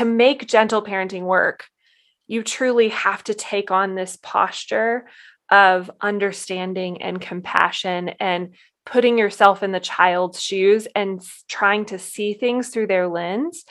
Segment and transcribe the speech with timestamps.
[0.00, 1.66] to make gentle parenting work,
[2.26, 5.06] you truly have to take on this posture
[5.50, 8.54] of understanding and compassion and
[8.86, 13.64] putting yourself in the child's shoes and trying to see things through their lens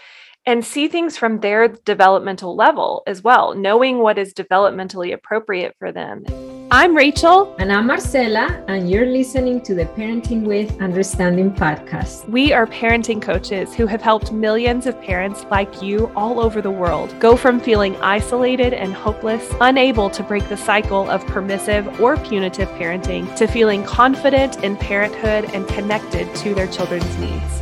[0.46, 5.92] and see things from their developmental level as well, knowing what is developmentally appropriate for
[5.92, 6.59] them.
[6.72, 7.56] I'm Rachel.
[7.58, 12.30] And I'm Marcela, and you're listening to the Parenting with Understanding podcast.
[12.30, 16.70] We are parenting coaches who have helped millions of parents like you all over the
[16.70, 22.18] world go from feeling isolated and hopeless, unable to break the cycle of permissive or
[22.18, 27.62] punitive parenting, to feeling confident in parenthood and connected to their children's needs.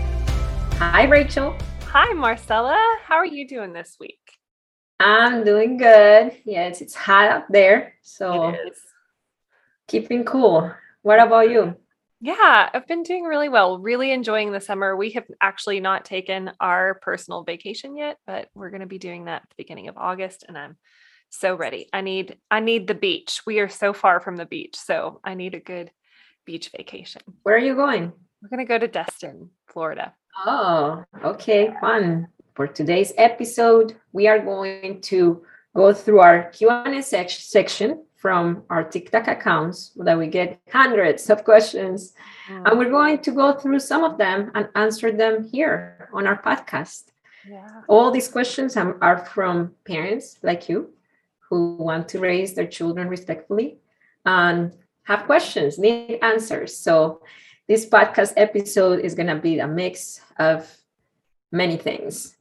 [0.80, 1.56] Hi, Rachel.
[1.84, 2.78] Hi, Marcella.
[3.06, 4.20] How are you doing this week?
[5.00, 6.36] I'm doing good.
[6.44, 7.94] Yes, it's hot up there.
[8.02, 8.54] So
[9.88, 10.72] keeping cool.
[11.02, 11.76] What about you?
[12.20, 13.78] Yeah, I've been doing really well.
[13.80, 14.96] Really enjoying the summer.
[14.96, 19.26] We have actually not taken our personal vacation yet, but we're going to be doing
[19.26, 20.78] that at the beginning of August and I'm
[21.30, 21.88] so ready.
[21.94, 23.42] I need I need the beach.
[23.46, 25.92] We are so far from the beach, so I need a good
[26.46, 27.22] beach vacation.
[27.44, 28.14] Where are you going?
[28.42, 30.14] We're going to go to Destin, Florida.
[30.46, 32.28] Oh, okay, fun.
[32.56, 35.44] For today's episode, we are going to
[35.76, 42.14] go through our Q&A section from our TikTok accounts that we get hundreds of questions.
[42.50, 42.64] Mm.
[42.66, 46.42] And we're going to go through some of them and answer them here on our
[46.42, 47.12] podcast.
[47.48, 47.82] Yeah.
[47.88, 50.90] All these questions are from parents like you
[51.48, 53.78] who want to raise their children respectfully
[54.26, 56.76] and have questions, need answers.
[56.76, 57.22] So
[57.68, 60.76] this podcast episode is going to be a mix of
[61.52, 62.36] many things.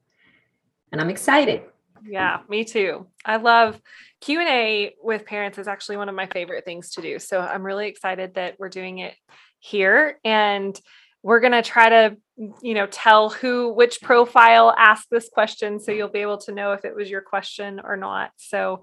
[0.91, 1.63] And I'm excited.
[2.09, 3.07] Yeah, me too.
[3.25, 3.81] I love
[4.21, 7.19] Q&A with parents is actually one of my favorite things to do.
[7.19, 9.15] So I'm really excited that we're doing it
[9.59, 10.79] here and
[11.23, 12.17] we're going to try to
[12.62, 16.73] you know tell who which profile asked this question so you'll be able to know
[16.73, 18.31] if it was your question or not.
[18.37, 18.83] So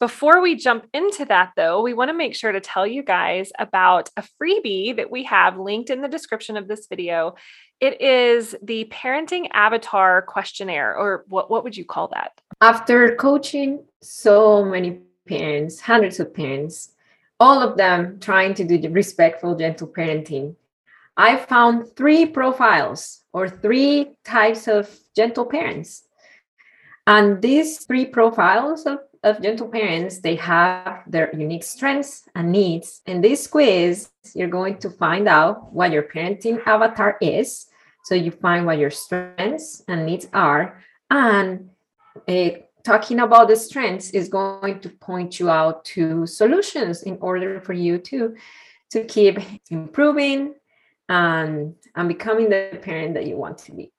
[0.00, 3.50] before we jump into that, though, we want to make sure to tell you guys
[3.58, 7.34] about a freebie that we have linked in the description of this video.
[7.80, 12.40] It is the Parenting Avatar Questionnaire, or what, what would you call that?
[12.60, 16.90] After coaching so many parents, hundreds of parents,
[17.40, 20.54] all of them trying to do respectful, gentle parenting,
[21.16, 26.04] I found three profiles or three types of gentle parents.
[27.08, 33.02] And these three profiles of of gentle parents, they have their unique strengths and needs.
[33.06, 37.66] In this quiz, you're going to find out what your parenting avatar is.
[38.04, 40.80] So you find what your strengths and needs are.
[41.10, 41.70] And
[42.26, 42.50] uh,
[42.84, 47.72] talking about the strengths is going to point you out to solutions in order for
[47.72, 48.34] you to,
[48.90, 49.38] to keep
[49.70, 50.54] improving
[51.08, 53.92] and, and becoming the parent that you want to be.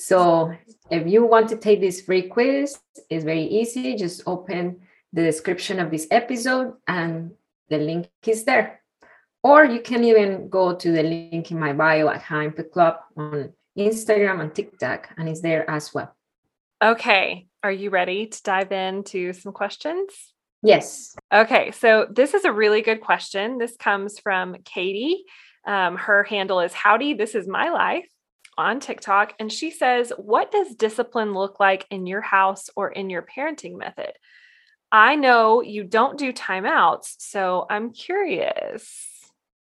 [0.00, 0.54] So
[0.92, 2.78] if you want to take this free quiz,
[3.10, 3.96] it's very easy.
[3.96, 4.80] Just open
[5.12, 7.32] the description of this episode and
[7.68, 8.80] the link is there.
[9.42, 13.52] Or you can even go to the link in my bio at Heimpet Club on
[13.76, 16.14] Instagram and TikTok, and it's there as well.
[16.80, 17.48] Okay.
[17.64, 20.32] Are you ready to dive into some questions?
[20.62, 21.16] Yes.
[21.32, 21.72] Okay.
[21.72, 23.58] So this is a really good question.
[23.58, 25.24] This comes from Katie.
[25.66, 28.08] Um, her handle is Howdy, this is my life
[28.58, 33.08] on TikTok, and she says, What does discipline look like in your house or in
[33.08, 34.12] your parenting method?
[34.90, 39.08] I know you don't do timeouts, so I'm curious.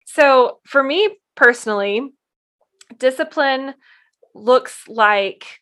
[0.05, 2.13] So, for me personally,
[2.99, 3.75] discipline
[4.35, 5.61] looks like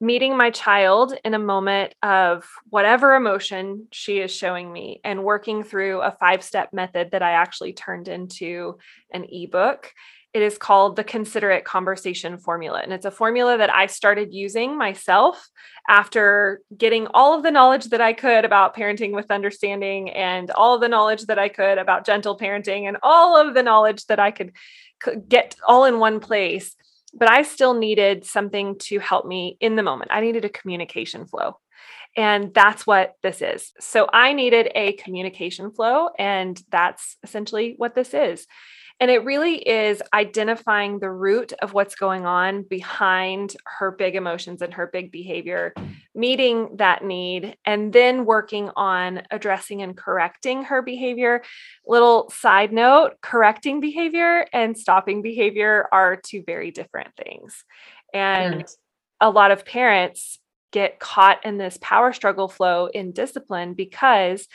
[0.00, 5.62] meeting my child in a moment of whatever emotion she is showing me and working
[5.62, 8.78] through a five step method that I actually turned into
[9.12, 9.92] an ebook
[10.32, 12.80] it is called the Considerate Conversation Formula.
[12.80, 15.48] And it's a formula that I started using myself
[15.88, 20.78] after getting all of the knowledge that I could about parenting with understanding and all
[20.78, 24.30] the knowledge that I could about gentle parenting and all of the knowledge that I
[24.30, 24.52] could,
[25.28, 26.76] get all in one place.
[27.14, 30.10] But I still needed something to help me in the moment.
[30.12, 31.58] I needed a communication flow.
[32.16, 33.72] And that's what this is.
[33.80, 38.46] So I needed a communication flow, and that's essentially what this is.
[39.00, 44.60] And it really is identifying the root of what's going on behind her big emotions
[44.60, 45.72] and her big behavior,
[46.14, 51.42] meeting that need, and then working on addressing and correcting her behavior.
[51.86, 57.64] Little side note correcting behavior and stopping behavior are two very different things.
[58.12, 58.66] And
[59.18, 60.38] a lot of parents
[60.72, 64.46] get caught in this power struggle flow in discipline because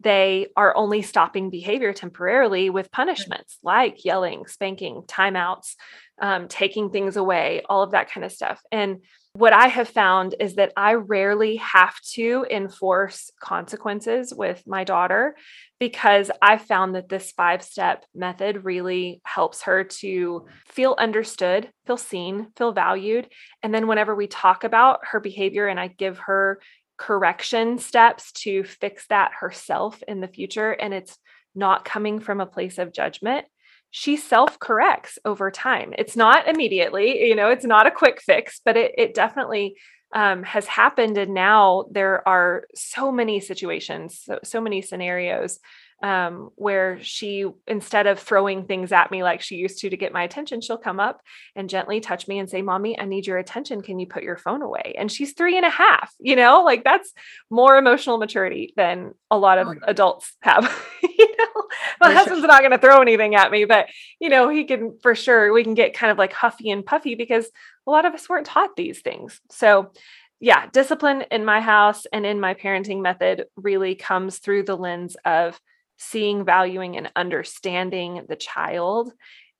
[0.00, 5.74] they are only stopping behavior temporarily with punishments like yelling, spanking, timeouts,
[6.20, 8.60] um, taking things away, all of that kind of stuff.
[8.72, 9.02] And
[9.34, 15.36] what I have found is that I rarely have to enforce consequences with my daughter
[15.78, 21.96] because I found that this five step method really helps her to feel understood, feel
[21.96, 23.28] seen, feel valued.
[23.62, 26.60] And then whenever we talk about her behavior and I give her
[27.00, 31.16] correction steps to fix that herself in the future, and it's
[31.54, 33.46] not coming from a place of judgment,
[33.90, 35.94] she self corrects over time.
[35.96, 39.76] It's not immediately, you know, it's not a quick fix, but it, it definitely
[40.14, 41.16] um, has happened.
[41.16, 45.58] And now there are so many situations, so, so many scenarios
[46.02, 50.12] um, where she, instead of throwing things at me like she used to to get
[50.12, 51.20] my attention, she'll come up
[51.54, 53.82] and gently touch me and say, Mommy, I need your attention.
[53.82, 54.94] Can you put your phone away?
[54.96, 57.12] And she's three and a half, you know, like that's
[57.50, 60.64] more emotional maturity than a lot of oh, adults have.
[61.02, 61.62] you know,
[62.00, 62.48] my for husband's sure.
[62.48, 63.88] not going to throw anything at me, but,
[64.20, 67.14] you know, he can for sure, we can get kind of like huffy and puffy
[67.14, 67.50] because
[67.86, 69.40] a lot of us weren't taught these things.
[69.50, 69.92] So,
[70.40, 75.14] yeah, discipline in my house and in my parenting method really comes through the lens
[75.26, 75.60] of
[76.00, 79.12] seeing, valuing, and understanding the child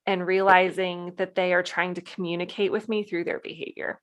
[0.06, 4.00] and realizing that they are trying to communicate with me through their behavior.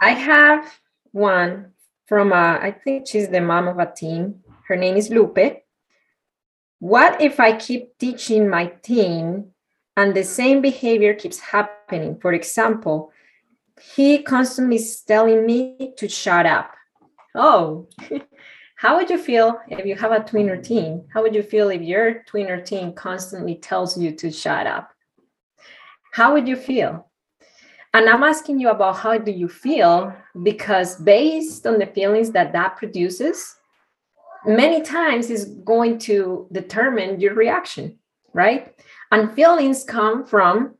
[0.00, 0.72] I have
[1.12, 1.72] one
[2.06, 4.40] from, a, I think she's the mom of a teen.
[4.68, 5.62] Her name is Lupe.
[6.78, 9.52] What if I keep teaching my teen
[9.98, 12.18] and the same behavior keeps happening?
[12.20, 13.12] For example,
[13.80, 16.72] he constantly is telling me to shut up.
[17.34, 17.88] Oh,
[18.76, 21.06] How would you feel if you have a twin teen?
[21.12, 24.90] How would you feel if your twin teen constantly tells you to shut up?
[26.12, 27.10] How would you feel?
[27.94, 32.52] And I'm asking you about how do you feel because based on the feelings that
[32.52, 33.56] that produces,
[34.44, 37.98] many times is going to determine your reaction,
[38.34, 38.74] right?
[39.10, 40.74] And feelings come from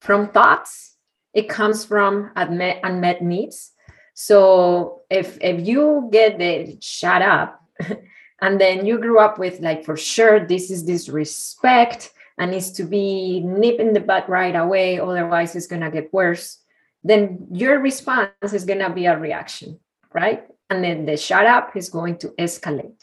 [0.00, 0.96] from thoughts.
[1.32, 3.73] It comes from unmet, unmet needs
[4.14, 7.60] so if if you get the shut up
[8.40, 12.84] and then you grew up with like for sure this is disrespect and needs to
[12.84, 16.58] be nip in the butt right away, otherwise it's gonna get worse,
[17.02, 19.78] then your response is gonna be a reaction,
[20.12, 20.44] right?
[20.70, 22.96] And then the shut up is going to escalate.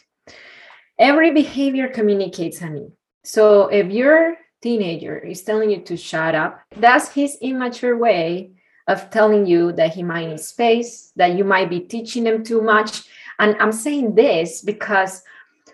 [0.98, 2.92] Every behavior communicates a need.
[3.24, 8.52] So if your teenager is telling you to shut up, that's his immature way
[8.88, 12.60] of telling you that he might need space, that you might be teaching him too
[12.60, 13.04] much.
[13.38, 15.22] And I'm saying this because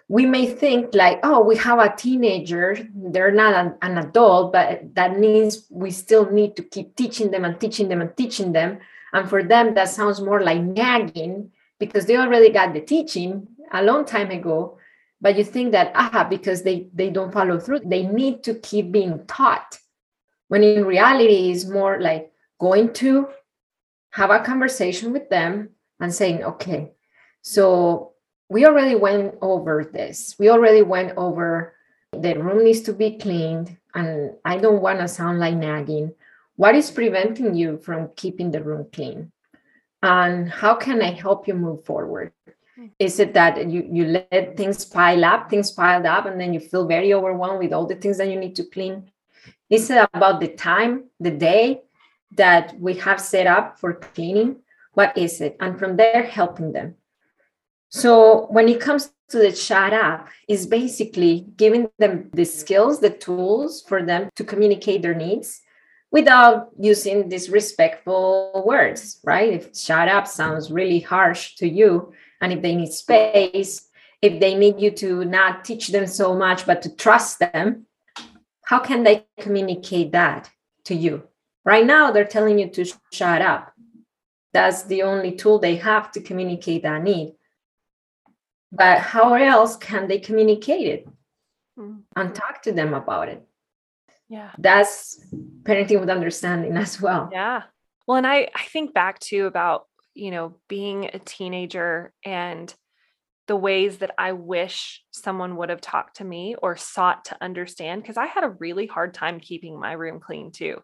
[0.09, 4.95] we may think like, oh, we have a teenager, they're not an, an, adult, but
[4.95, 8.79] that means we still need to keep teaching them and teaching them and teaching them.
[9.13, 13.83] And for them, that sounds more like nagging because they already got the teaching a
[13.83, 14.79] long time ago.
[15.21, 18.93] But you think that, ah, because they, they don't follow through, they need to keep
[18.93, 19.79] being taught.
[20.49, 23.29] When in reality, it's more like, going to
[24.11, 25.71] have a conversation with them
[26.01, 26.93] and saying, okay,
[27.43, 28.13] so
[28.49, 30.35] we already went over this.
[30.39, 31.75] We already went over
[32.13, 36.15] the room needs to be cleaned, and I don't want to sound like nagging.
[36.57, 39.31] What is preventing you from keeping the room clean?
[40.03, 42.33] And how can I help you move forward?
[42.77, 42.87] Hmm.
[42.99, 46.61] Is it that you, you let things pile up, things piled up, and then you
[46.61, 49.11] feel very overwhelmed with all the things that you need to clean?
[49.69, 51.83] Is it about the time, the day,
[52.33, 54.57] that we have set up for cleaning
[54.99, 55.57] what is it?
[55.61, 56.97] And from there helping them.
[57.89, 63.11] So when it comes to the chat up is basically giving them the skills the
[63.11, 65.61] tools for them to communicate their needs
[66.11, 69.53] without using disrespectful words right?
[69.53, 73.89] If shut up sounds really harsh to you and if they need space
[74.21, 77.87] if they need you to not teach them so much but to trust them
[78.65, 80.51] how can they communicate that
[80.87, 81.23] to you
[81.65, 83.73] Right now, they're telling you to shut up.
[84.53, 87.35] That's the only tool they have to communicate that need.
[88.73, 91.09] But how else can they communicate it
[91.79, 92.01] mm-hmm.
[92.17, 93.47] and talk to them about it?
[94.29, 94.51] Yeah.
[94.59, 95.25] That's
[95.63, 97.31] parenting with understanding as well.
[97.33, 97.63] Yeah.
[98.07, 102.75] Well, and I, I think back to about, you know, being a teenager and
[103.47, 108.03] the ways that I wish someone would have talked to me or sought to understand
[108.03, 110.83] because I had a really hard time keeping my room clean too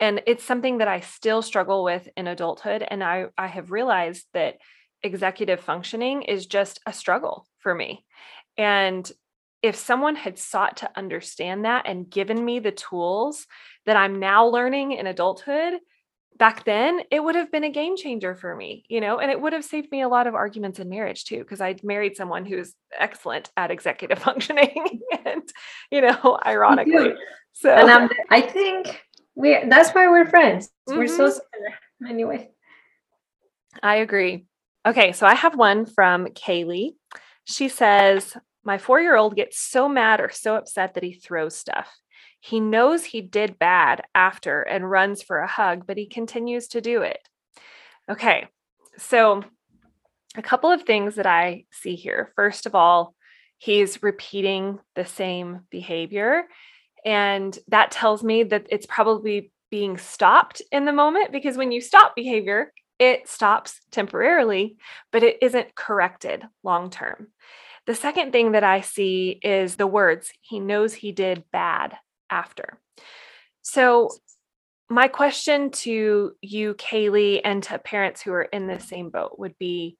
[0.00, 4.26] and it's something that i still struggle with in adulthood and i i have realized
[4.32, 4.56] that
[5.04, 8.04] executive functioning is just a struggle for me.
[8.56, 9.10] And
[9.62, 13.46] if someone had sought to understand that and given me the tools
[13.86, 15.72] that i'm now learning in adulthood
[16.36, 19.40] back then it would have been a game changer for me you know and it
[19.40, 22.44] would have saved me a lot of arguments in marriage too because i married someone
[22.44, 25.48] who's excellent at executive functioning and
[25.90, 27.14] you know ironically
[27.54, 29.02] so and i think
[29.34, 30.68] we that's why we're friends.
[30.88, 30.98] Mm-hmm.
[30.98, 31.38] We're so mm-hmm.
[31.52, 31.74] similar
[32.08, 32.50] anyway.
[33.82, 34.46] I agree.
[34.86, 36.94] Okay, so I have one from Kaylee.
[37.44, 41.56] She says, My four year old gets so mad or so upset that he throws
[41.56, 41.88] stuff.
[42.40, 46.82] He knows he did bad after and runs for a hug, but he continues to
[46.82, 47.18] do it.
[48.10, 48.48] Okay,
[48.98, 49.42] so
[50.36, 52.32] a couple of things that I see here.
[52.36, 53.14] First of all,
[53.56, 56.44] he's repeating the same behavior.
[57.04, 61.80] And that tells me that it's probably being stopped in the moment because when you
[61.80, 64.76] stop behavior, it stops temporarily,
[65.10, 67.28] but it isn't corrected long term.
[67.86, 71.96] The second thing that I see is the words, he knows he did bad
[72.30, 72.80] after.
[73.62, 74.10] So,
[74.90, 79.58] my question to you, Kaylee, and to parents who are in the same boat would
[79.58, 79.96] be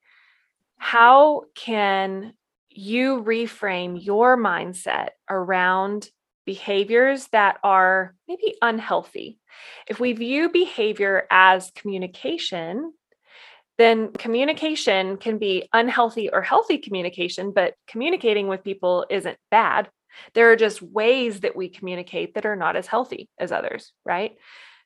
[0.77, 2.35] how can
[2.69, 6.09] you reframe your mindset around
[6.47, 9.39] behaviors that are maybe unhealthy.
[9.87, 12.93] If we view behavior as communication,
[13.79, 19.89] then communication can be unhealthy or healthy communication, but communicating with people isn't bad.
[20.35, 24.37] There are just ways that we communicate that are not as healthy as others, right?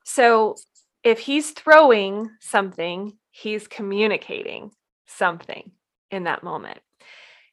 [0.05, 0.57] So
[1.05, 4.71] if he's throwing something, he's communicating
[5.07, 5.71] something
[6.11, 6.81] in that moment.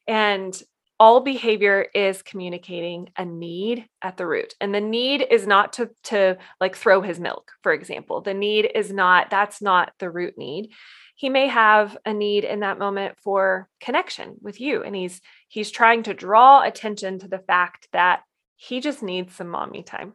[0.07, 0.59] And
[0.99, 5.89] all behavior is communicating a need at the root and the need is not to
[6.03, 8.21] to like throw his milk for example.
[8.21, 10.71] The need is not that's not the root need.
[11.15, 15.71] He may have a need in that moment for connection with you and he's he's
[15.71, 18.21] trying to draw attention to the fact that
[18.55, 20.13] he just needs some mommy time.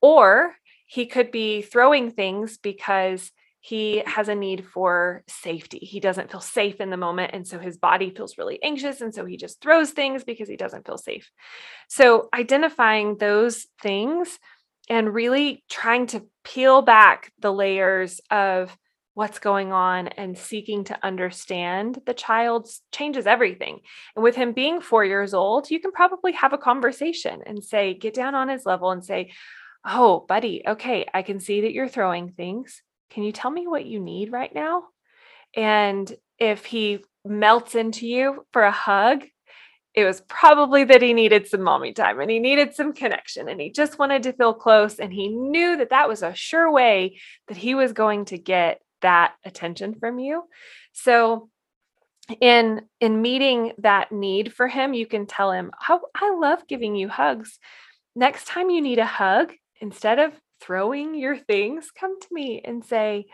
[0.00, 0.56] Or
[0.86, 3.30] he could be throwing things because
[3.64, 5.78] he has a need for safety.
[5.78, 7.30] He doesn't feel safe in the moment.
[7.32, 9.00] And so his body feels really anxious.
[9.00, 11.30] And so he just throws things because he doesn't feel safe.
[11.88, 14.36] So identifying those things
[14.90, 18.76] and really trying to peel back the layers of
[19.14, 23.78] what's going on and seeking to understand the child changes everything.
[24.16, 27.94] And with him being four years old, you can probably have a conversation and say,
[27.94, 29.30] get down on his level and say,
[29.84, 33.84] Oh, buddy, okay, I can see that you're throwing things can you tell me what
[33.84, 34.84] you need right now?
[35.54, 39.24] And if he melts into you for a hug,
[39.94, 43.60] it was probably that he needed some mommy time and he needed some connection and
[43.60, 44.98] he just wanted to feel close.
[44.98, 48.80] And he knew that that was a sure way that he was going to get
[49.02, 50.44] that attention from you.
[50.94, 51.50] So,
[52.40, 56.94] in in meeting that need for him you can tell him how i love giving
[56.94, 57.58] you hugs
[58.14, 62.84] next time you need a hug instead of throwing your things, come to me and
[62.84, 63.26] say,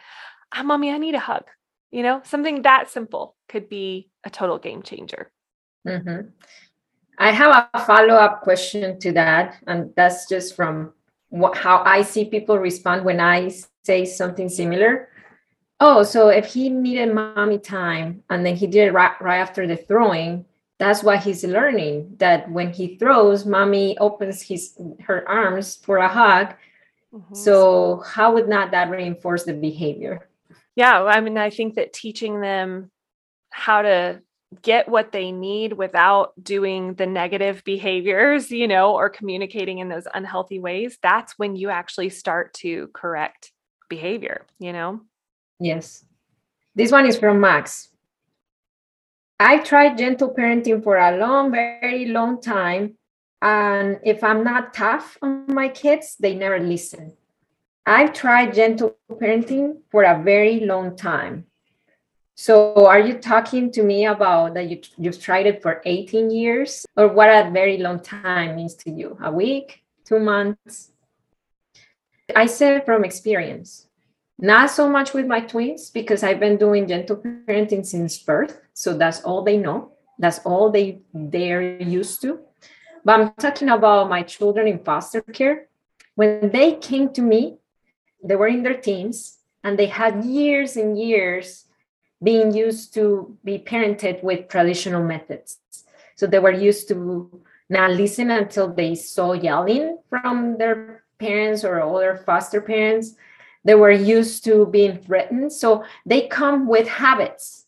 [0.54, 1.44] ah, Mommy, I need a hug.
[1.90, 5.30] You know, something that simple could be a total game changer.
[5.86, 6.28] Mm-hmm.
[7.18, 9.56] I have a follow up question to that.
[9.66, 10.92] And that's just from
[11.30, 13.50] what, how I see people respond when I
[13.84, 15.08] say something similar.
[15.80, 19.66] Oh, so if he needed mommy time and then he did it right, right after
[19.66, 20.44] the throwing,
[20.78, 26.08] that's why he's learning that when he throws, mommy opens his her arms for a
[26.08, 26.54] hug
[27.12, 27.34] Mm-hmm.
[27.34, 30.28] So, how would not that reinforce the behavior?
[30.76, 32.90] Yeah, I mean, I think that teaching them
[33.50, 34.20] how to
[34.62, 40.06] get what they need without doing the negative behaviors, you know, or communicating in those
[40.14, 43.52] unhealthy ways, that's when you actually start to correct
[43.88, 45.00] behavior, you know?
[45.60, 46.04] Yes.
[46.74, 47.88] This one is from Max.
[49.40, 52.97] I tried gentle parenting for a long, very long time,
[53.40, 57.16] and if I'm not tough on my kids, they never listen.
[57.86, 61.46] I've tried gentle parenting for a very long time.
[62.34, 66.86] So are you talking to me about that you, you've tried it for 18 years
[66.96, 69.18] or what a very long time means to you?
[69.22, 70.92] A week, two months?
[72.36, 73.86] I say from experience.
[74.38, 78.60] Not so much with my twins because I've been doing gentle parenting since birth.
[78.72, 79.92] So that's all they know.
[80.18, 82.38] That's all they they're used to.
[83.04, 85.68] But I'm talking about my children in foster care.
[86.14, 87.58] When they came to me,
[88.22, 91.66] they were in their teens and they had years and years
[92.22, 95.58] being used to be parented with traditional methods.
[96.16, 97.30] So they were used to
[97.68, 103.14] not listen until they saw yelling from their parents or other foster parents.
[103.64, 105.52] They were used to being threatened.
[105.52, 107.66] So they come with habits,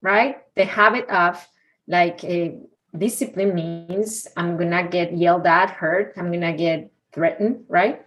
[0.00, 0.38] right?
[0.54, 1.46] The habit of
[1.86, 2.56] like a
[2.96, 8.06] discipline means I'm gonna get yelled at, hurt, I'm gonna get threatened, right?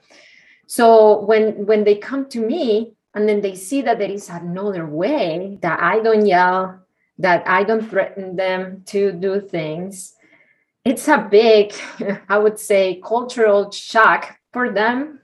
[0.68, 4.86] So when when they come to me and then they see that there is another
[4.86, 6.80] way that I don't yell,
[7.20, 10.16] that I don't threaten them to do things,
[10.86, 11.74] it's a big,
[12.30, 15.20] I would say, cultural shock for them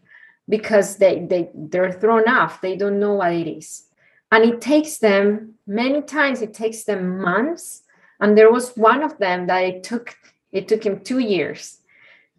[0.48, 2.62] because they they they're thrown off.
[2.62, 3.86] They don't know what it is.
[4.32, 7.82] And it takes them many times, it takes them months.
[8.20, 10.16] And there was one of them that it took
[10.52, 11.78] it took him two years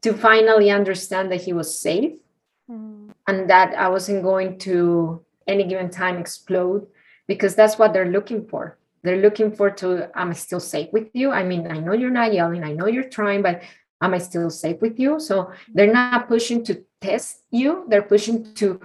[0.03, 2.19] to finally understand that he was safe
[2.69, 3.11] mm.
[3.27, 6.87] and that I wasn't going to any given time explode
[7.29, 8.79] because that's what they're looking for.
[9.03, 11.31] They're looking for to, am I still safe with you?
[11.31, 13.63] I mean, I know you're not yelling, I know you're trying, but
[14.01, 15.21] am I still safe with you?
[15.21, 17.85] So they're not pushing to test you.
[17.89, 18.81] They're pushing to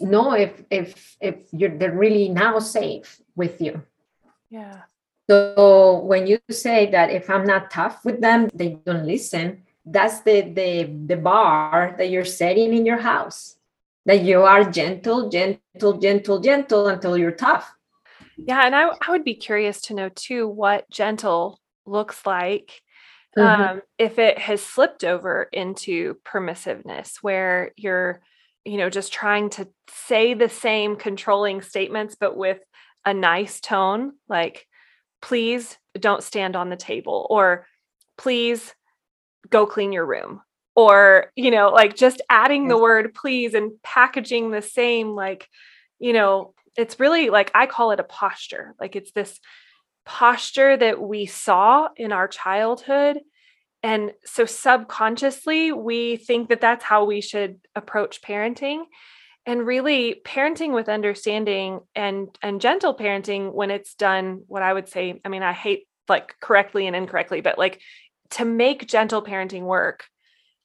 [0.00, 3.82] know if if if you're they're really now safe with you.
[4.50, 4.82] Yeah.
[5.28, 9.64] So when you say that if I'm not tough with them, they don't listen.
[9.84, 13.56] That's the the the bar that you're setting in your house.
[14.06, 17.74] That you are gentle, gentle, gentle, gentle until you're tough.
[18.38, 22.80] Yeah, and I I would be curious to know too what gentle looks like.
[23.36, 23.62] Mm-hmm.
[23.62, 28.20] Um, if it has slipped over into permissiveness where you're
[28.64, 32.58] you know just trying to say the same controlling statements but with
[33.04, 34.66] a nice tone like
[35.20, 37.66] please don't stand on the table or
[38.16, 38.74] please
[39.50, 40.40] go clean your room
[40.76, 42.82] or you know like just adding the mm.
[42.82, 45.48] word please and packaging the same like
[45.98, 48.74] you know it's really like i call it a posture.
[48.80, 49.40] Like it's this
[50.06, 53.18] posture that we saw in our childhood
[53.82, 58.84] and so subconsciously we think that that's how we should approach parenting
[59.48, 64.88] and really parenting with understanding and and gentle parenting when it's done what i would
[64.88, 67.80] say i mean i hate like correctly and incorrectly but like
[68.30, 70.04] to make gentle parenting work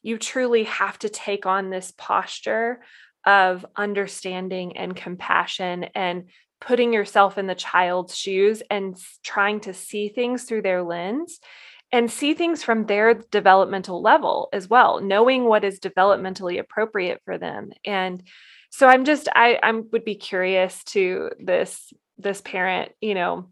[0.02, 2.82] you truly have to take on this posture
[3.26, 6.26] of understanding and compassion and
[6.60, 11.40] putting yourself in the child's shoes and trying to see things through their lens
[11.94, 17.38] and see things from their developmental level as well knowing what is developmentally appropriate for
[17.38, 17.70] them.
[17.86, 18.24] And
[18.74, 23.50] so i'm just i i would be curious to this this parent you know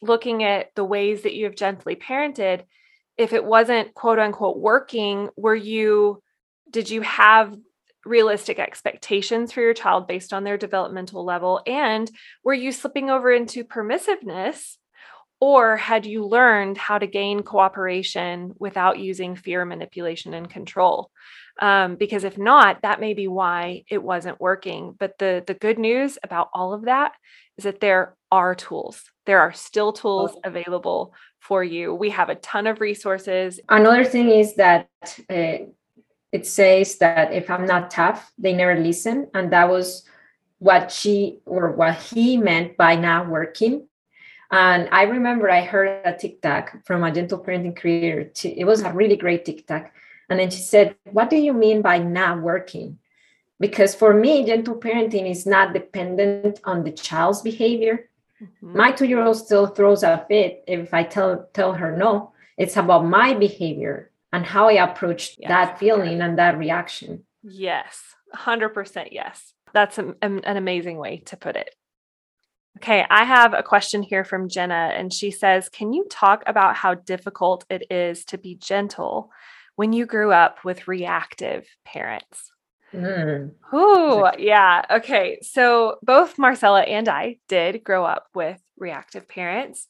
[0.00, 2.62] looking at the ways that you have gently parented
[3.16, 6.22] if it wasn't quote unquote working were you
[6.70, 7.54] did you have
[8.04, 11.60] realistic expectations for your child based on their developmental level?
[11.66, 12.10] And
[12.42, 14.76] were you slipping over into permissiveness?
[15.40, 21.12] Or had you learned how to gain cooperation without using fear manipulation and control
[21.58, 24.94] um, because if not that may be why it wasn't working.
[24.98, 27.12] But the the good news about all of that
[27.56, 29.02] is that there are tools.
[29.26, 31.94] There are still tools available for you.
[31.94, 33.60] We have a ton of resources.
[33.68, 34.88] Another thing is that
[35.30, 35.66] uh,
[36.30, 39.28] it says that if i'm not tough they never listen.
[39.34, 40.04] And that was
[40.58, 43.88] what she or what he meant by not working.
[44.50, 48.30] And I remember I heard a TikTok from a gentle parenting creator.
[48.44, 49.92] It was a really great TikTok.
[50.28, 52.98] And then she said, What do you mean by not working?
[53.60, 58.08] Because for me, gentle parenting is not dependent on the child's behavior.
[58.40, 58.76] Mm-hmm.
[58.76, 62.32] My two year old still throws a fit if I tell, tell her no.
[62.56, 65.48] It's about my behavior and how I approach yes.
[65.48, 67.24] that feeling and that reaction.
[67.42, 69.54] Yes, 100% yes.
[69.72, 71.74] That's an, an amazing way to put it.
[72.78, 76.76] Okay, I have a question here from Jenna, and she says, Can you talk about
[76.76, 79.32] how difficult it is to be gentle
[79.78, 82.50] when you grew up with reactive parents.
[82.92, 83.52] Mm.
[83.72, 84.84] Ooh, yeah.
[84.90, 85.38] Okay.
[85.42, 89.86] So both Marcella and I did grow up with reactive parents.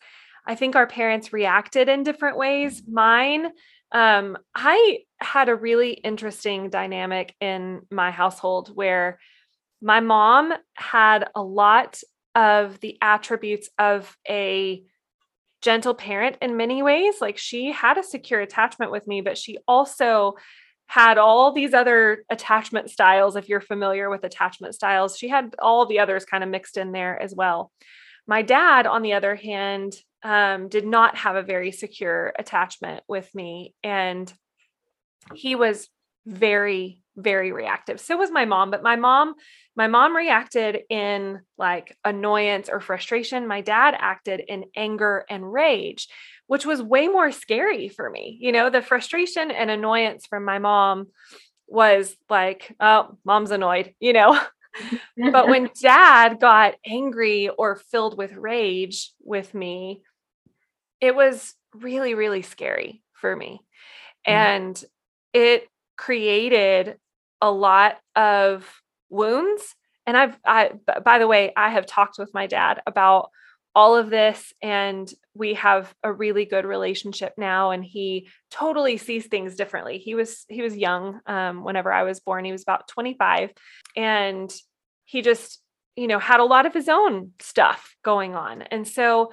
[0.46, 2.82] I think our parents reacted in different ways.
[2.86, 3.46] Mine,
[3.90, 9.18] um, I had a really interesting dynamic in my household where
[9.80, 11.98] my mom had a lot
[12.34, 14.82] of the attributes of a
[15.62, 17.20] gentle parent in many ways.
[17.20, 20.34] Like she had a secure attachment with me, but she also
[20.86, 23.36] had all these other attachment styles.
[23.36, 26.92] If you're familiar with attachment styles, she had all the others kind of mixed in
[26.92, 27.70] there as well.
[28.26, 33.32] My dad, on the other hand, um, did not have a very secure attachment with
[33.34, 33.74] me.
[33.82, 34.32] And
[35.34, 35.88] he was
[36.26, 38.00] very very reactive.
[38.00, 39.34] So was my mom, but my mom
[39.78, 43.46] my mom reacted in like annoyance or frustration.
[43.46, 46.08] My dad acted in anger and rage,
[46.48, 48.36] which was way more scary for me.
[48.40, 51.06] You know, the frustration and annoyance from my mom
[51.68, 54.40] was like, oh, mom's annoyed, you know.
[55.16, 60.02] but when dad got angry or filled with rage with me,
[61.00, 63.60] it was really, really scary for me.
[64.26, 64.32] Mm-hmm.
[64.32, 64.84] And
[65.32, 66.96] it created
[67.40, 68.66] a lot of
[69.10, 69.74] wounds.
[70.06, 70.72] And I've, I,
[71.04, 73.30] by the way, I have talked with my dad about
[73.74, 79.26] all of this and we have a really good relationship now and he totally sees
[79.26, 82.88] things differently he was he was young um, whenever i was born he was about
[82.88, 83.50] 25
[83.94, 84.52] and
[85.04, 85.60] he just
[85.98, 88.62] you know, had a lot of his own stuff going on.
[88.62, 89.32] And so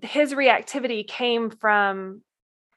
[0.00, 2.22] his reactivity came from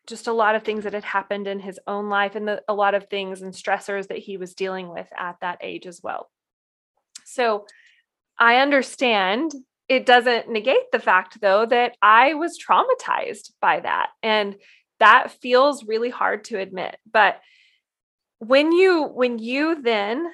[0.08, 2.74] just a lot of things that had happened in his own life and the, a
[2.74, 6.30] lot of things and stressors that he was dealing with at that age as well.
[7.26, 7.66] So
[8.38, 9.54] I understand
[9.90, 14.56] it doesn't negate the fact though that I was traumatized by that and
[15.00, 17.40] that feels really hard to admit but
[18.40, 20.26] when you when you then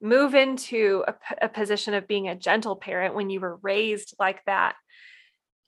[0.00, 4.44] move into a, a position of being a gentle parent when you were raised like
[4.46, 4.76] that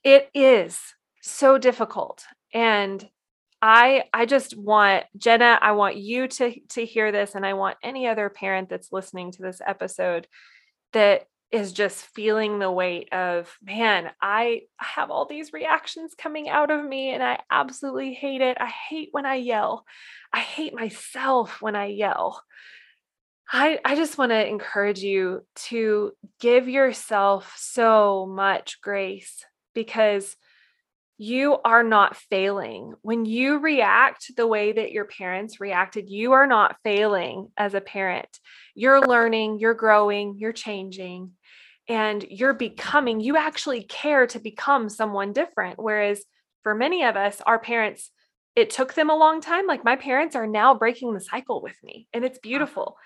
[0.03, 0.79] it is
[1.21, 3.07] so difficult and
[3.61, 7.77] i i just want jenna i want you to to hear this and i want
[7.83, 10.27] any other parent that's listening to this episode
[10.93, 16.71] that is just feeling the weight of man i have all these reactions coming out
[16.71, 18.57] of me and i absolutely hate it.
[18.59, 19.85] I hate when i yell.
[20.33, 22.41] I hate myself when i yell.
[23.51, 30.35] I i just want to encourage you to give yourself so much grace because
[31.21, 32.95] you are not failing.
[33.03, 37.79] When you react the way that your parents reacted, you are not failing as a
[37.79, 38.39] parent.
[38.73, 41.33] You're learning, you're growing, you're changing,
[41.87, 45.77] and you're becoming, you actually care to become someone different.
[45.77, 46.23] Whereas
[46.63, 48.09] for many of us, our parents,
[48.55, 49.67] it took them a long time.
[49.67, 52.97] Like my parents are now breaking the cycle with me, and it's beautiful.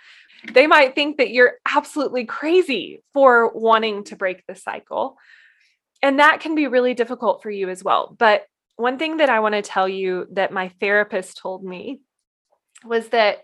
[0.54, 5.18] They might think that you're absolutely crazy for wanting to break the cycle
[6.02, 8.16] and that can be really difficult for you as well.
[8.18, 12.02] But one thing that I want to tell you that my therapist told me
[12.84, 13.40] was that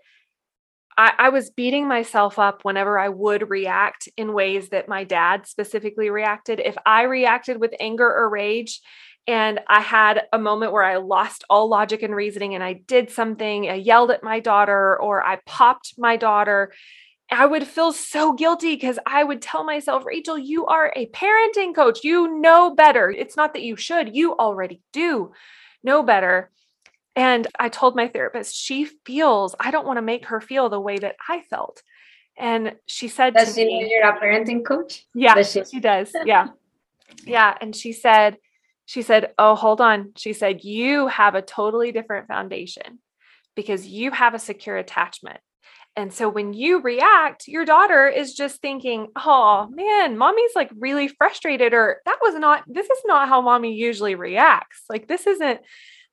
[0.96, 5.46] I, I, was beating myself up whenever I would react in ways that my dad
[5.46, 6.60] specifically reacted.
[6.60, 8.80] If I reacted with anger or rage,
[9.26, 13.10] and I had a moment where I lost all logic and reasoning, and I did
[13.10, 16.72] something, I yelled at my daughter, or I popped my daughter,
[17.32, 21.74] I would feel so guilty because I would tell myself, Rachel, you are a parenting
[21.74, 22.04] coach.
[22.04, 23.10] You know better.
[23.10, 25.32] It's not that you should, you already do
[25.82, 26.50] know better.
[27.14, 30.80] And I told my therapist, she feels, I don't want to make her feel the
[30.80, 31.82] way that I felt.
[32.38, 35.04] And she said, Does she know you're a parenting coach?
[35.14, 35.64] Yeah, does she?
[35.64, 36.10] she does.
[36.24, 36.48] Yeah.
[37.26, 37.56] yeah.
[37.60, 38.38] And she said,
[38.86, 40.12] she said, Oh, hold on.
[40.16, 43.00] She said, You have a totally different foundation
[43.54, 45.40] because you have a secure attachment.
[45.94, 51.08] And so when you react, your daughter is just thinking, oh man, mommy's like really
[51.08, 54.84] frustrated, or that was not, this is not how mommy usually reacts.
[54.88, 55.60] Like, this isn't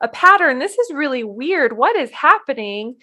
[0.02, 0.58] a pattern.
[0.58, 1.76] This is really weird.
[1.76, 2.96] What is happening?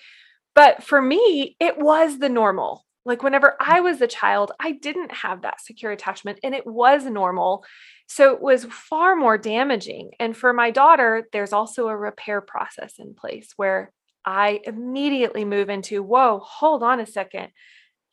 [0.54, 2.86] But for me, it was the normal.
[3.06, 3.66] Like, whenever mm.
[3.68, 7.64] I was a child, I didn't have that secure attachment and it was normal.
[8.08, 10.12] So it was far more damaging.
[10.20, 13.92] And for my daughter, there's also a repair process in place where
[14.28, 17.48] I immediately move into, whoa, hold on a second.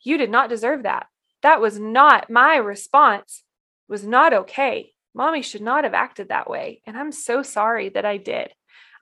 [0.01, 1.07] You did not deserve that.
[1.43, 3.43] That was not my response,
[3.89, 4.93] was not okay.
[5.13, 6.81] Mommy should not have acted that way.
[6.87, 8.47] And I'm so sorry that I did.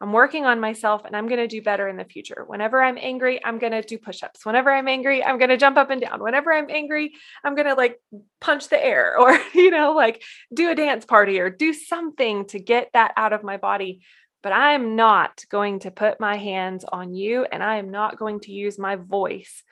[0.01, 2.45] I'm working on myself and I'm going to do better in the future.
[2.47, 4.43] Whenever I'm angry, I'm going to do push ups.
[4.43, 6.21] Whenever I'm angry, I'm going to jump up and down.
[6.21, 8.01] Whenever I'm angry, I'm going to like
[8.41, 12.59] punch the air or, you know, like do a dance party or do something to
[12.59, 14.01] get that out of my body
[14.43, 18.19] but I am not going to put my hands on you and I am not
[18.19, 19.63] going to use my voice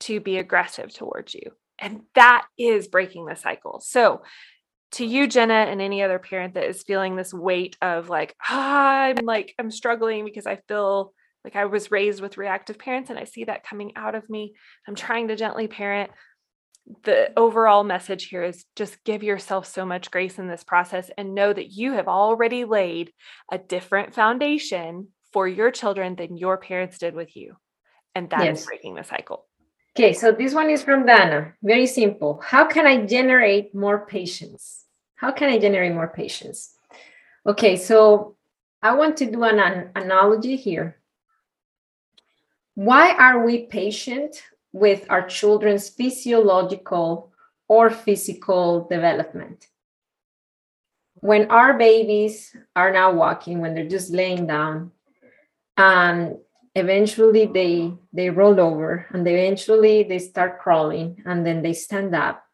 [0.00, 1.52] to be aggressive towards you.
[1.78, 3.80] And that is breaking the cycle.
[3.80, 4.22] So,
[4.92, 9.02] to you, Jenna, and any other parent that is feeling this weight of like, ah,
[9.02, 11.12] I'm like, I'm struggling because I feel
[11.44, 14.54] like I was raised with reactive parents and I see that coming out of me.
[14.86, 16.10] I'm trying to gently parent
[17.04, 21.34] the overall message here is just give yourself so much grace in this process and
[21.34, 23.12] know that you have already laid
[23.50, 27.56] a different foundation for your children than your parents did with you.
[28.14, 28.60] And that yes.
[28.60, 29.44] is breaking the cycle.
[29.96, 31.54] Okay, so this one is from Dana.
[31.62, 32.40] Very simple.
[32.42, 34.84] How can I generate more patience?
[35.16, 36.74] How can I generate more patience?
[37.46, 38.36] Okay, so
[38.82, 40.98] I want to do an, an analogy here.
[42.74, 44.42] Why are we patient
[44.72, 47.32] with our children's physiological
[47.68, 49.66] or physical development.
[51.20, 54.92] When our babies are now walking, when they're just laying down,
[55.76, 56.36] and
[56.74, 62.44] eventually they they roll over and eventually they start crawling and then they stand up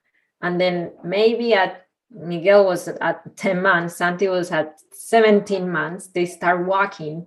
[0.40, 6.26] and then maybe at miguel was at 10 months santi was at 17 months they
[6.26, 7.26] start walking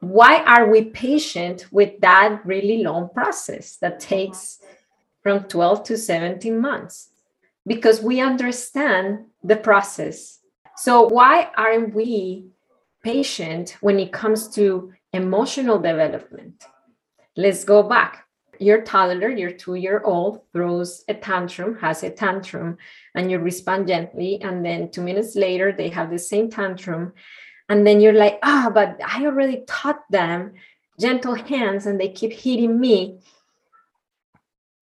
[0.00, 4.60] why are we patient with that really long process that takes
[5.22, 7.10] from 12 to 17 months?
[7.66, 10.38] Because we understand the process.
[10.76, 12.46] So, why aren't we
[13.02, 16.64] patient when it comes to emotional development?
[17.36, 18.24] Let's go back.
[18.60, 22.76] your toddler, your two year old, throws a tantrum, has a tantrum,
[23.14, 24.40] and you respond gently.
[24.42, 27.12] And then two minutes later, they have the same tantrum.
[27.68, 30.54] And then you're like, ah, oh, but I already taught them
[30.98, 33.20] gentle hands and they keep hitting me.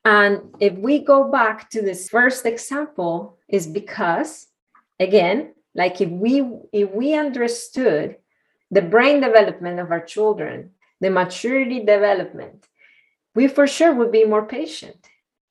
[0.05, 4.49] And if we go back to this first example, is because
[4.99, 8.17] again, like if we if we understood
[8.71, 10.71] the brain development of our children,
[11.01, 12.67] the maturity development,
[13.35, 15.09] we for sure would be more patient.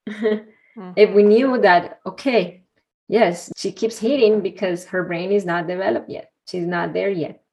[0.10, 0.91] mm-hmm.
[0.98, 2.63] If we knew that, okay,
[3.08, 6.32] yes, she keeps hitting because her brain is not developed yet.
[6.45, 7.43] She's not there yet,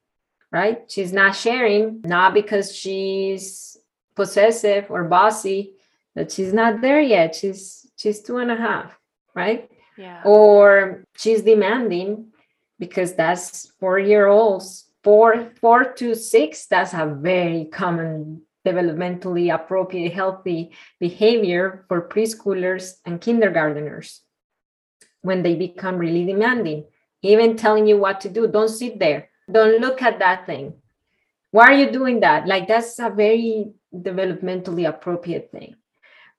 [0.51, 0.89] right?
[0.89, 3.77] She's not sharing, not because she's
[4.15, 5.73] possessive or bossy,
[6.15, 7.35] but she's not there yet.
[7.35, 8.97] She's she's two and a half,
[9.33, 9.69] right?
[9.97, 10.21] Yeah.
[10.25, 12.33] Or she's demanding
[12.79, 20.13] because that's four year olds, four, four to six, that's a very common developmentally appropriate
[20.13, 24.19] healthy behavior for preschoolers and kindergarteners
[25.21, 26.85] when they become really demanding
[27.23, 28.47] even telling you what to do.
[28.47, 29.29] Don't sit there.
[29.51, 30.73] Don't look at that thing.
[31.51, 32.47] Why are you doing that?
[32.47, 35.75] Like that's a very developmentally appropriate thing.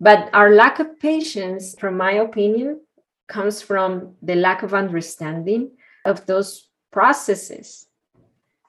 [0.00, 2.80] But our lack of patience from my opinion
[3.28, 5.70] comes from the lack of understanding
[6.04, 7.86] of those processes.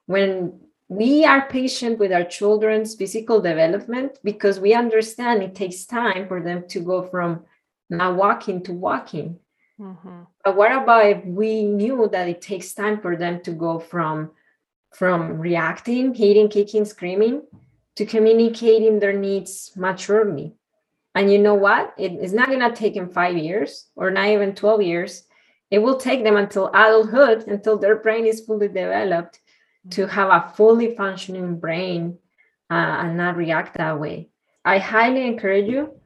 [0.06, 6.28] When we are patient with our children's physical development because we understand it takes time
[6.28, 7.44] for them to go from
[7.90, 9.40] not walking to walking.
[9.80, 10.22] Mm-hmm.
[10.44, 14.32] But what about if we knew that it takes time for them to go from
[14.94, 17.42] from reacting, hitting, kicking, screaming,
[17.96, 20.56] to communicating their needs maturely?
[21.14, 21.94] And you know what?
[21.98, 25.24] It is not going to take them five years or not even 12 years.
[25.72, 29.40] It will take them until adulthood, until their brain is fully developed
[29.92, 32.18] to have a fully functioning brain
[32.70, 34.30] uh, and not react that way.
[34.64, 36.00] I highly encourage you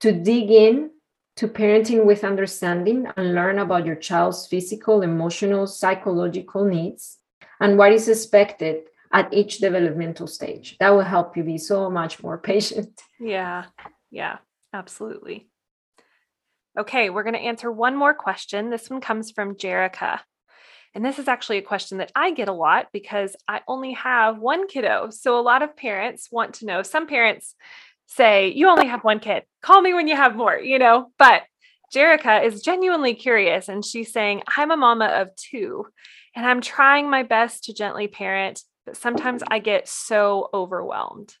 [0.00, 0.90] to dig in
[1.40, 7.16] to parenting with understanding and learn about your child's physical, emotional, psychological needs
[7.60, 10.76] and what is expected at each developmental stage.
[10.80, 13.00] That will help you be so much more patient.
[13.18, 13.64] Yeah,
[14.10, 14.36] yeah,
[14.74, 15.48] absolutely.
[16.78, 18.68] Okay, we're going to answer one more question.
[18.68, 20.20] This one comes from Jerica.
[20.94, 24.38] And this is actually a question that I get a lot because I only have
[24.38, 25.08] one kiddo.
[25.08, 26.82] So a lot of parents want to know.
[26.82, 27.54] Some parents
[28.10, 29.44] say, You only have one kid.
[29.62, 31.10] Call me when you have more, you know?
[31.18, 31.42] But
[31.94, 35.86] Jerica is genuinely curious and she's saying, I'm a mama of two
[36.36, 41.34] and I'm trying my best to gently parent, but sometimes I get so overwhelmed.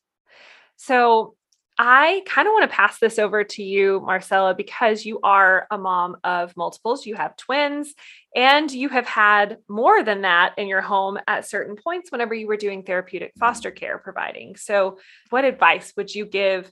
[0.76, 1.34] So
[1.82, 5.78] I kind of want to pass this over to you, Marcella, because you are a
[5.78, 7.06] mom of multiples.
[7.06, 7.94] You have twins
[8.36, 12.48] and you have had more than that in your home at certain points whenever you
[12.48, 14.56] were doing therapeutic foster care providing.
[14.56, 14.98] So,
[15.30, 16.70] what advice would you give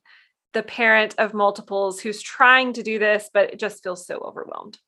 [0.53, 4.79] the parent of multiples who's trying to do this, but it just feels so overwhelmed?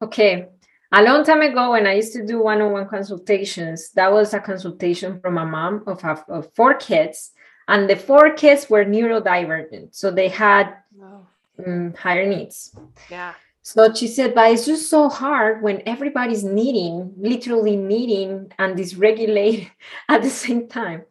[0.00, 0.46] Okay.
[0.90, 4.32] A long time ago, when I used to do one on one consultations, that was
[4.32, 7.32] a consultation from a mom of, of four kids
[7.68, 9.94] and the four kids were neurodivergent.
[9.94, 11.26] So they had oh.
[11.64, 12.74] um, higher needs.
[13.10, 13.34] Yeah.
[13.62, 19.70] So she said but it's just so hard when everybody's needing literally needing and dysregulated
[20.08, 21.02] at the same time.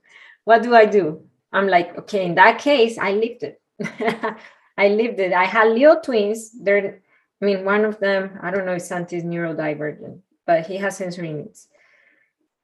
[0.45, 1.21] What do i do?
[1.51, 3.61] I'm like okay in that case i lived it.
[4.77, 5.31] I lived it.
[5.31, 6.51] I had little twins.
[6.51, 7.01] They're
[7.41, 10.95] i mean one of them i don't know if santi is neurodivergent but he has
[10.95, 11.67] sensory needs.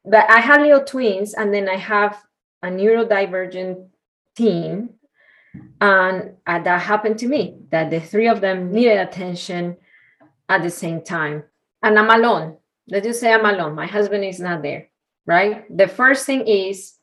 [0.06, 2.16] But i had little twins and then i have
[2.62, 3.88] a neurodivergent
[4.36, 4.90] teen
[5.80, 9.76] and uh, that happened to me that the three of them needed attention
[10.48, 11.44] at the same time.
[11.82, 12.56] And i'm alone.
[12.88, 13.74] Let's just say i'm alone.
[13.74, 14.88] My husband is not there
[15.26, 15.64] right?
[15.74, 16.94] The first thing is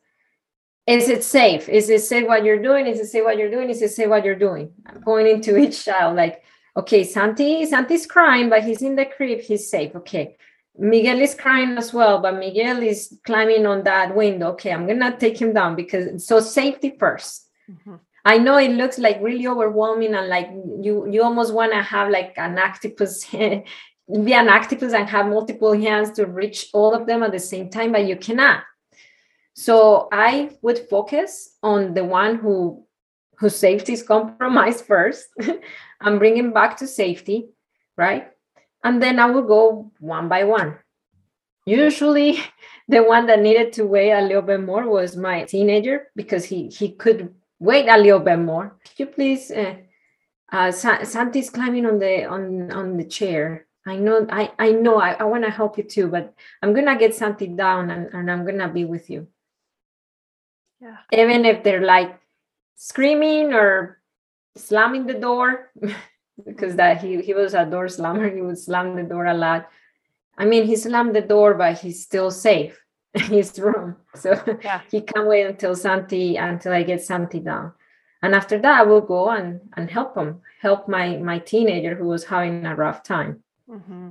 [0.86, 1.68] is it safe?
[1.68, 2.86] Is it safe what you're doing?
[2.86, 3.70] Is it safe what you're doing?
[3.70, 4.72] Is it safe what you're doing?
[4.86, 6.42] I'm pointing to each child like
[6.76, 9.40] okay santi santi's crying but he's in the crib.
[9.40, 9.94] He's safe.
[9.94, 10.36] Okay
[10.78, 14.52] Miguel is crying as well, but Miguel is climbing on that window.
[14.52, 17.94] Okay, I'm gonna take him down because so safety 1st mm-hmm.
[18.24, 22.10] I know it looks like really overwhelming and like you you almost want to have
[22.10, 23.24] like an octopus
[24.24, 27.70] be an octopus and have multiple hands to reach all of them at the same
[27.70, 28.64] time, but you cannot.
[29.54, 32.84] So I would focus on the one who
[33.38, 35.26] whose safety is compromised first
[36.00, 37.48] and bring him back to safety,
[37.96, 38.30] right?
[38.82, 40.78] And then I will go one by one.
[41.66, 42.38] Usually,
[42.88, 46.68] the one that needed to wait a little bit more was my teenager because he
[46.68, 48.76] he could wait a little bit more.
[48.84, 49.50] Could you please?
[49.50, 49.76] Uh,
[50.52, 53.66] uh, Santi's climbing on the on on the chair.
[53.86, 56.98] I know, I I know, I, I want to help you too, but I'm gonna
[56.98, 59.28] get Santi down and, and I'm gonna be with you.
[60.80, 60.96] Yeah.
[61.12, 62.18] Even if they're like
[62.76, 64.00] screaming or
[64.56, 65.70] slamming the door
[66.44, 69.68] because that he, he was a door slammer he would slam the door a lot
[70.38, 72.78] i mean he slammed the door but he's still safe
[73.14, 74.30] in his room so
[74.62, 74.80] yeah.
[74.90, 77.72] he can't wait until santi until i get santi down
[78.22, 82.06] and after that i will go and and help him help my my teenager who
[82.06, 84.10] was having a rough time mm-hmm.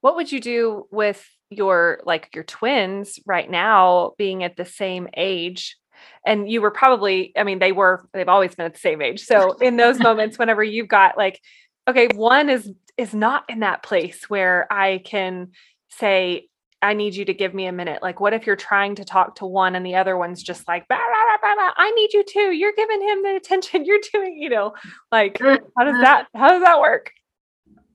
[0.00, 5.08] what would you do with your like your twins right now being at the same
[5.16, 5.76] age
[6.24, 9.24] and you were probably i mean they were they've always been at the same age.
[9.24, 11.40] So in those moments whenever you've got like
[11.88, 15.48] okay one is is not in that place where i can
[15.90, 16.48] say
[16.82, 18.02] i need you to give me a minute.
[18.02, 20.86] Like what if you're trying to talk to one and the other one's just like
[20.88, 20.96] bah,
[21.42, 22.52] bah, bah, i need you too.
[22.52, 24.74] You're giving him the attention you're doing you know?
[25.10, 25.64] Like mm-hmm.
[25.76, 27.12] how does that how does that work?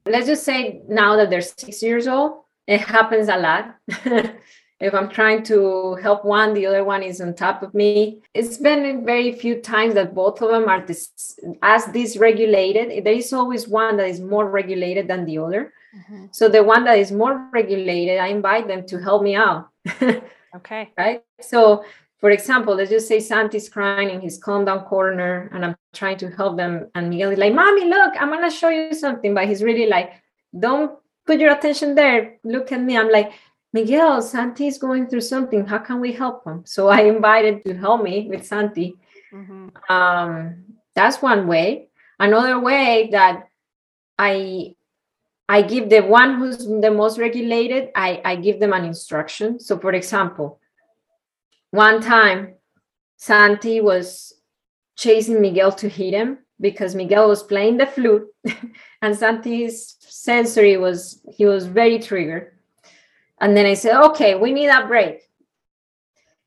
[0.05, 3.75] Let's just say now that they're six years old it happens a lot
[4.79, 8.21] if I'm trying to help one, the other one is on top of me.
[8.33, 13.03] It's been very few times that both of them are this, as dysregulated.
[13.03, 15.73] There is always one that is more regulated than the other.
[15.95, 16.25] Mm-hmm.
[16.31, 19.69] So the one that is more regulated, I invite them to help me out.
[20.55, 20.91] okay.
[20.97, 21.23] Right.
[21.39, 21.85] So
[22.23, 26.15] for example, let's just say Santi's crying in his calm down corner and I'm trying
[26.19, 26.89] to help them.
[26.95, 29.33] And Miguel is like, Mommy, look, I'm gonna show you something.
[29.33, 30.13] But he's really like,
[30.57, 32.37] don't put your attention there.
[32.45, 32.97] Look at me.
[32.97, 33.33] I'm like,
[33.73, 35.65] Miguel, Santi is going through something.
[35.65, 36.61] How can we help him?
[36.65, 38.95] So I invited to help me with Santi.
[39.33, 39.69] Mm-hmm.
[39.91, 41.87] Um, that's one way.
[42.19, 43.47] Another way that
[44.19, 44.75] I
[45.49, 49.59] I give the one who's the most regulated, I, I give them an instruction.
[49.59, 50.59] So for example,
[51.71, 52.53] one time
[53.17, 54.33] Santi was
[54.95, 58.27] chasing Miguel to hit him because Miguel was playing the flute
[59.01, 62.52] and Santi's sensory was he was very triggered
[63.43, 65.29] and then I said, okay, we need a break.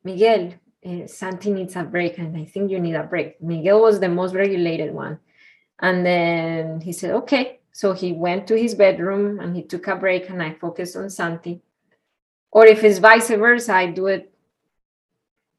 [0.03, 3.39] Miguel, uh, Santi needs a break, and I think you need a break.
[3.43, 5.19] Miguel was the most regulated one.
[5.79, 7.61] And then he said, okay.
[7.71, 11.11] So he went to his bedroom and he took a break, and I focused on
[11.11, 11.61] Santi.
[12.51, 14.33] Or if it's vice versa, I do it.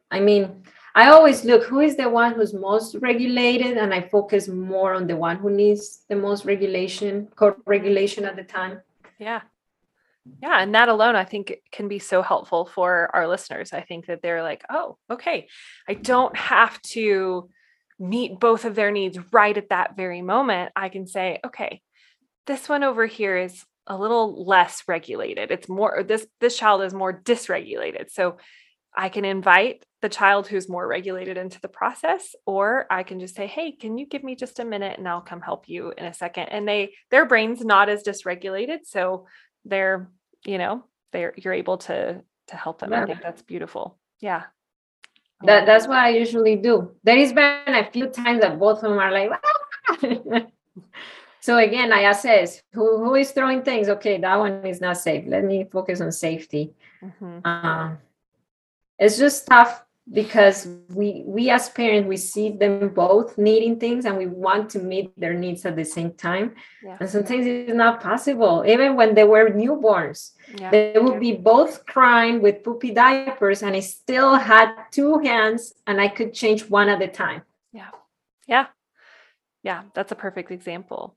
[0.10, 0.64] I mean,
[0.96, 5.06] I always look who is the one who's most regulated, and I focus more on
[5.06, 8.82] the one who needs the most regulation, co-regulation at the time.
[9.20, 9.42] Yeah.
[10.42, 10.62] Yeah.
[10.62, 13.74] And that alone, I think can be so helpful for our listeners.
[13.74, 15.48] I think that they're like, oh, okay,
[15.88, 17.50] I don't have to
[18.00, 20.72] meet both of their needs right at that very moment.
[20.76, 21.82] I can say, okay,
[22.46, 25.52] this one over here is a little less regulated.
[25.52, 28.12] It's more this this child is more dysregulated.
[28.12, 28.38] So
[28.96, 33.36] I can invite the child who's more regulated into the process or I can just
[33.36, 36.06] say, "Hey, can you give me just a minute and I'll come help you in
[36.06, 36.48] a second.
[36.50, 39.28] And they their brain's not as dysregulated, so
[39.66, 40.10] they're
[40.46, 42.92] you know they're you're able to to help them.
[42.92, 43.04] Yeah.
[43.04, 43.98] i think that's beautiful.
[44.20, 44.44] Yeah.
[45.44, 46.92] That that's what i usually do.
[47.04, 50.42] There has been a few times that both of them are like ah!
[51.40, 53.90] so again i assess who, who is throwing things?
[53.90, 55.26] Okay that one is not safe.
[55.28, 56.74] Let me focus on safety.
[57.04, 57.40] Mm-hmm.
[57.46, 57.96] uh,
[58.98, 64.18] it's just tough because we we as parents we see them both needing things and
[64.18, 66.56] we want to meet their needs at the same time.
[66.84, 66.98] Yeah.
[67.00, 70.32] and sometimes it's not possible even when they were newborns.
[70.58, 70.72] Yeah.
[70.72, 76.00] they would be both crying with poopy diapers and i still had two hands and
[76.00, 77.42] i could change one at a time.
[77.74, 77.90] Yeah.
[78.48, 78.68] Yeah.
[79.64, 79.84] Yeah.
[79.94, 81.17] That's a perfect example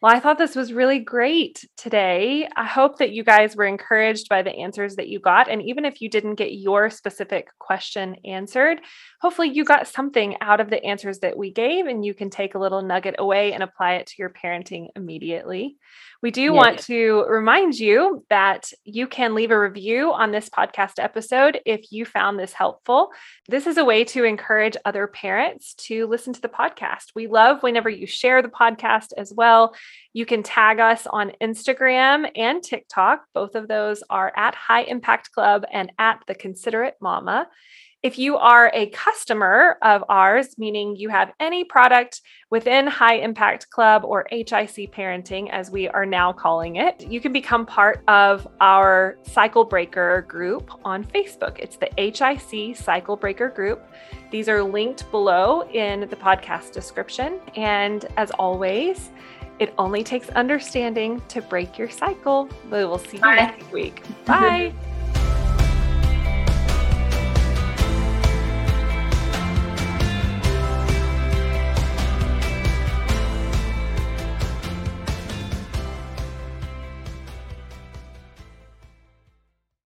[0.00, 2.48] well, I thought this was really great today.
[2.56, 5.50] I hope that you guys were encouraged by the answers that you got.
[5.50, 8.80] And even if you didn't get your specific question answered,
[9.20, 12.54] hopefully you got something out of the answers that we gave and you can take
[12.54, 15.76] a little nugget away and apply it to your parenting immediately.
[16.22, 20.98] We do want to remind you that you can leave a review on this podcast
[20.98, 23.10] episode if you found this helpful.
[23.48, 27.12] This is a way to encourage other parents to listen to the podcast.
[27.14, 29.74] We love whenever you share the podcast as well.
[30.12, 33.24] You can tag us on Instagram and TikTok.
[33.34, 37.46] Both of those are at High Impact Club and at The Considerate Mama.
[38.02, 43.68] If you are a customer of ours, meaning you have any product within High Impact
[43.68, 48.48] Club or HIC Parenting, as we are now calling it, you can become part of
[48.62, 51.58] our Cycle Breaker group on Facebook.
[51.58, 53.86] It's the HIC Cycle Breaker group.
[54.30, 57.38] These are linked below in the podcast description.
[57.54, 59.10] And as always,
[59.60, 62.48] it only takes understanding to break your cycle.
[62.70, 63.36] We will see you Bye.
[63.36, 64.02] next week.
[64.24, 64.72] Bye.